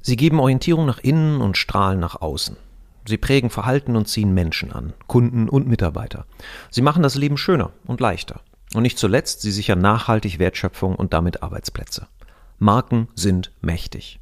[0.00, 2.56] Sie geben Orientierung nach innen und strahlen nach außen.
[3.06, 6.26] Sie prägen Verhalten und ziehen Menschen an, Kunden und Mitarbeiter.
[6.70, 8.40] Sie machen das Leben schöner und leichter.
[8.74, 12.06] Und nicht zuletzt, sie sichern nachhaltig Wertschöpfung und damit Arbeitsplätze.
[12.58, 14.20] Marken sind mächtig.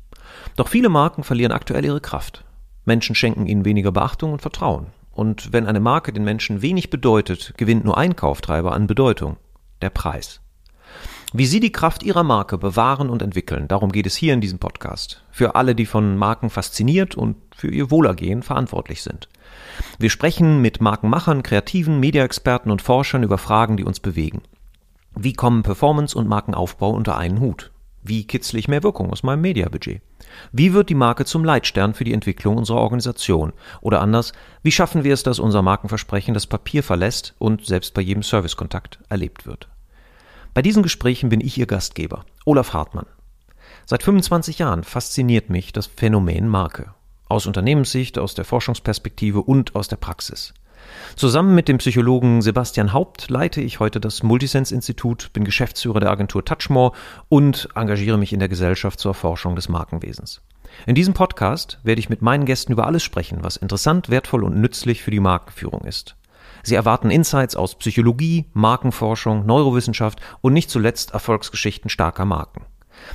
[0.56, 2.44] Doch viele Marken verlieren aktuell ihre Kraft.
[2.84, 4.86] Menschen schenken ihnen weniger Beachtung und Vertrauen.
[5.12, 9.36] Und wenn eine Marke den Menschen wenig bedeutet, gewinnt nur ein Kauftreiber an Bedeutung,
[9.82, 10.40] der Preis.
[11.34, 14.58] Wie Sie die Kraft Ihrer Marke bewahren und entwickeln, darum geht es hier in diesem
[14.58, 15.22] Podcast.
[15.30, 19.28] Für alle, die von Marken fasziniert und für ihr Wohlergehen verantwortlich sind.
[19.98, 24.40] Wir sprechen mit Markenmachern, Kreativen, Mediaexperten und Forschern über Fragen, die uns bewegen.
[25.16, 27.72] Wie kommen Performance und Markenaufbau unter einen Hut?
[28.02, 30.00] Wie kitzle ich mehr Wirkung aus meinem Mediabudget?
[30.52, 33.52] Wie wird die Marke zum Leitstern für die Entwicklung unserer Organisation?
[33.82, 38.00] Oder anders, wie schaffen wir es, dass unser Markenversprechen das Papier verlässt und selbst bei
[38.00, 39.68] jedem Servicekontakt erlebt wird?
[40.58, 43.06] Bei diesen Gesprächen bin ich Ihr Gastgeber, Olaf Hartmann.
[43.86, 46.94] Seit 25 Jahren fasziniert mich das Phänomen Marke.
[47.28, 50.54] Aus Unternehmenssicht, aus der Forschungsperspektive und aus der Praxis.
[51.14, 56.44] Zusammen mit dem Psychologen Sebastian Haupt leite ich heute das Multisense-Institut, bin Geschäftsführer der Agentur
[56.44, 56.90] Touchmore
[57.28, 60.42] und engagiere mich in der Gesellschaft zur Erforschung des Markenwesens.
[60.86, 64.60] In diesem Podcast werde ich mit meinen Gästen über alles sprechen, was interessant, wertvoll und
[64.60, 66.17] nützlich für die Markenführung ist.
[66.62, 72.66] Sie erwarten Insights aus Psychologie, Markenforschung, Neurowissenschaft und nicht zuletzt Erfolgsgeschichten starker Marken.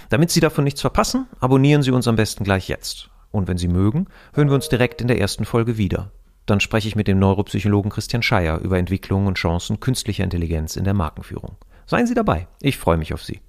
[0.10, 3.10] Damit Sie davon nichts verpassen, abonnieren Sie uns am besten gleich jetzt.
[3.32, 6.12] Und wenn Sie mögen, hören wir uns direkt in der ersten Folge wieder.
[6.46, 10.84] Dann spreche ich mit dem Neuropsychologen Christian Scheier über Entwicklungen und Chancen künstlicher Intelligenz in
[10.84, 11.58] der Markenführung.
[11.86, 13.42] Seien Sie dabei, ich freue mich auf Sie.